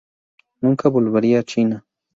Nunca 0.61 0.89
volvería 0.89 1.41
a 1.41 1.43
China. 1.43 1.85